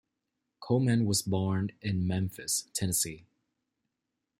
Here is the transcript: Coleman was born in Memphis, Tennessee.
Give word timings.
Coleman 0.59 1.05
was 1.05 1.21
born 1.21 1.73
in 1.79 2.07
Memphis, 2.07 2.67
Tennessee. 2.73 3.27